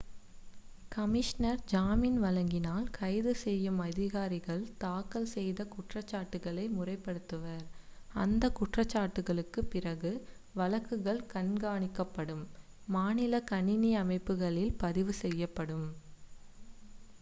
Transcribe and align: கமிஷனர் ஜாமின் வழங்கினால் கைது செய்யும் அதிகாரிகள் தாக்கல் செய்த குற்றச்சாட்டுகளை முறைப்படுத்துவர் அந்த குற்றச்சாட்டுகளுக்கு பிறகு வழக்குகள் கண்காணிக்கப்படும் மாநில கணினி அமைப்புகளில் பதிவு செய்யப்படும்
கமிஷனர் 0.91 1.59
ஜாமின் 1.71 2.15
வழங்கினால் 2.21 2.87
கைது 2.91 3.33
செய்யும் 3.41 3.77
அதிகாரிகள் 3.81 4.63
தாக்கல் 4.77 5.27
செய்த 5.33 5.65
குற்றச்சாட்டுகளை 5.73 6.65
முறைப்படுத்துவர் 6.69 7.63
அந்த 8.15 8.49
குற்றச்சாட்டுகளுக்கு 8.51 9.63
பிறகு 9.69 10.13
வழக்குகள் 10.55 11.21
கண்காணிக்கப்படும் 11.33 12.45
மாநில 12.87 13.43
கணினி 13.51 13.91
அமைப்புகளில் 13.97 14.73
பதிவு 14.79 15.15
செய்யப்படும் 15.21 15.87